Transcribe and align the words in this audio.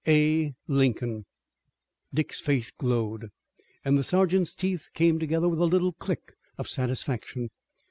A. 0.07 0.55
LINCOLN." 0.67 1.25
Dick's 2.11 2.41
face 2.41 2.71
glowed, 2.71 3.29
and 3.85 3.99
the 3.99 4.03
sergeant's 4.03 4.55
teeth 4.55 4.87
came 4.95 5.19
together 5.19 5.47
with 5.47 5.59
a 5.59 5.65
little 5.65 5.93
click 5.93 6.33
of 6.57 6.67
satisfaction. 6.67 7.51